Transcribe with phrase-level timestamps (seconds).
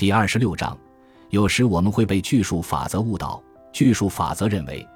[0.00, 0.74] 第二十六章，
[1.28, 3.38] 有时我们会被巨数法则误导。
[3.70, 4.88] 巨数法则认为，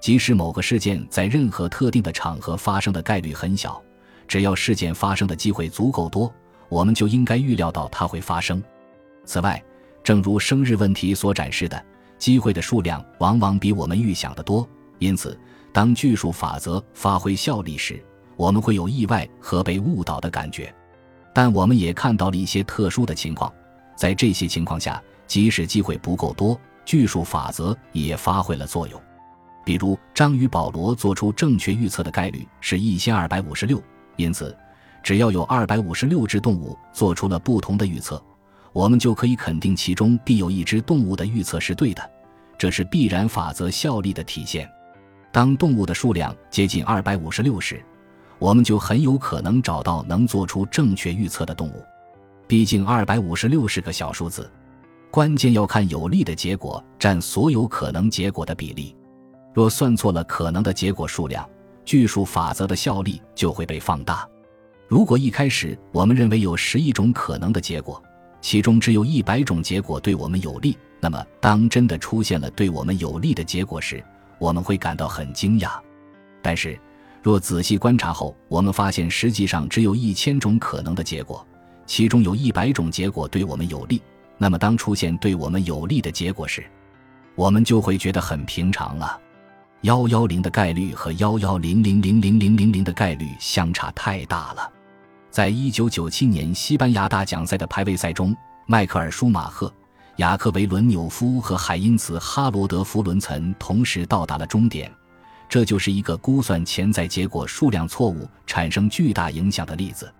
[0.00, 3.80] 即使某个事件在任何特定的场合发生的概率很小，
[4.26, 6.34] 只要事件发生的机会足够多，
[6.68, 8.60] 我们就应该预料到它会发生。
[9.24, 9.62] 此外，
[10.02, 11.80] 正如生日问题所展示的，
[12.18, 14.68] 机会的数量往往比我们预想的多。
[14.98, 15.38] 因此，
[15.72, 18.04] 当巨数法则发挥效力时，
[18.34, 20.74] 我们会有意外和被误导的感觉。
[21.32, 23.52] 但我们也看到了一些特殊的情况，
[23.98, 29.02] 在这些情况下，即使机会不够多，巨数法则也发挥了作用。
[29.64, 33.82] 比如，章鱼保罗做出正确预测的概率是一千二百五十六，
[34.14, 34.56] 因此，
[35.02, 38.22] 只要有二百五十六只动物做出了不同的预测。
[38.72, 42.10] 我们就可以肯定其中必有一只动物的预测是对的，
[42.56, 44.70] 这是必然法则效力的体现。
[45.32, 47.84] 当动物的数量接近二百五十六时，
[48.38, 51.84] 我们就很有可能找到能做出正确预测的动物。
[52.48, 54.50] 毕竟二百五十六是个小数字，
[55.10, 58.96] 关键要看有利的结果占所有可能结果的比例。
[59.52, 61.46] 若算错了可能的结果数量，
[61.84, 64.26] 巨数法则的效力就会被放大。
[64.86, 68.02] 如果一开始我们认为有十亿种可能的结果，
[68.40, 74.02] 其中只有一百种结果对我们有利，那么当真的出现了对我们有利的结果时，
[74.38, 75.72] 我们会感到很惊讶。
[76.40, 76.80] 但是，
[77.22, 81.46] 若仔细观察后，我们发现实际上只有一千种可能的结果，
[81.88, 84.00] 其中有一百种结果对我们有利，
[84.36, 86.62] 那么当出现对我们有利的结果时，
[87.34, 89.18] 我们就会觉得很平常了。
[89.80, 94.70] 幺幺零的概率和幺幺零零零零零零零的概率相差太大了。
[95.30, 98.36] 在一九九七年西班牙大奖赛的排位赛中，
[98.66, 99.72] 迈克尔·舒马赫、
[100.16, 104.92] 雅克·维伦纽夫和海因茨·哈罗德·弗伦岑同时到达了终点。
[105.48, 110.12] 这就是一个估算潜在结果数量错误产生巨大影响的例子。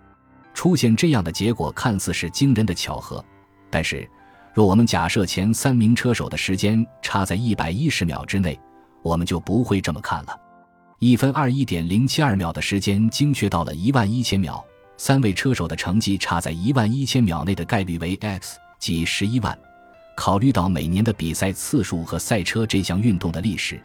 [0.59, 3.25] 出现这样的结果看似是惊人的巧合，
[3.71, 4.11] 但是
[4.53, 8.59] 若我们假设前三名车手的时间差在一百一十秒之内，
[9.01, 10.37] 我们就不会这么看了。
[10.99, 14.61] 一分二一点零七二秒的时间精确到了一万一千秒。
[14.97, 19.57] 三位车手的成绩差在一万一千秒内的概率为 x，即十一万。
[20.17, 23.81] 考虑到每年的比赛次数和赛车这项运动的历史，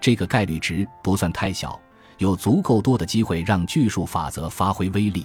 [0.00, 1.80] 这个概率值不算太小，
[2.18, 5.24] 有足够多的机会让巨数法则发挥威力。